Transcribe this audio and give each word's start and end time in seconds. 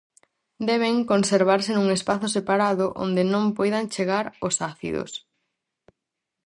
Deben 0.69 0.95
conservarse 1.11 1.71
nun 1.73 1.87
espazo 1.97 2.27
separado 2.35 2.85
onde 3.05 3.23
non 3.33 3.45
poidan 3.57 3.85
chegar 3.93 4.25
os 4.47 4.55
ácidos. 4.71 5.11